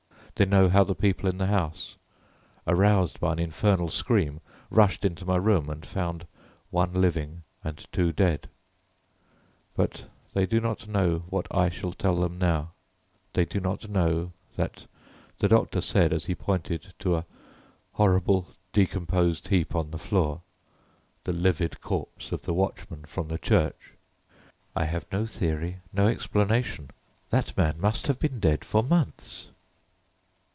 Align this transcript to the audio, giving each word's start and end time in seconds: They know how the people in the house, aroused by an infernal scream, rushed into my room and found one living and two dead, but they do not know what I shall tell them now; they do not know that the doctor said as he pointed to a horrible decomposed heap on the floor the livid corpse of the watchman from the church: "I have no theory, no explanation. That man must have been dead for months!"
They 0.35 0.45
know 0.47 0.69
how 0.69 0.83
the 0.83 0.95
people 0.95 1.29
in 1.29 1.37
the 1.37 1.45
house, 1.45 1.97
aroused 2.65 3.19
by 3.19 3.33
an 3.33 3.37
infernal 3.37 3.89
scream, 3.89 4.41
rushed 4.71 5.05
into 5.05 5.23
my 5.23 5.35
room 5.35 5.69
and 5.69 5.85
found 5.85 6.25
one 6.71 6.93
living 6.93 7.43
and 7.63 7.85
two 7.91 8.11
dead, 8.11 8.49
but 9.75 10.07
they 10.33 10.47
do 10.47 10.59
not 10.59 10.87
know 10.87 11.19
what 11.29 11.45
I 11.55 11.69
shall 11.69 11.91
tell 11.93 12.15
them 12.21 12.39
now; 12.39 12.71
they 13.33 13.45
do 13.45 13.59
not 13.59 13.87
know 13.87 14.31
that 14.55 14.87
the 15.37 15.47
doctor 15.47 15.79
said 15.79 16.11
as 16.11 16.25
he 16.25 16.33
pointed 16.33 16.95
to 16.99 17.17
a 17.17 17.25
horrible 17.91 18.47
decomposed 18.73 19.49
heap 19.49 19.75
on 19.75 19.91
the 19.91 19.99
floor 19.99 20.41
the 21.23 21.33
livid 21.33 21.81
corpse 21.81 22.31
of 22.31 22.41
the 22.43 22.53
watchman 22.55 23.05
from 23.05 23.27
the 23.27 23.37
church: 23.37 23.93
"I 24.75 24.85
have 24.85 25.05
no 25.11 25.27
theory, 25.27 25.81
no 25.93 26.07
explanation. 26.07 26.89
That 27.29 27.55
man 27.55 27.79
must 27.79 28.07
have 28.07 28.17
been 28.17 28.39
dead 28.39 28.65
for 28.65 28.81
months!" 28.81 29.49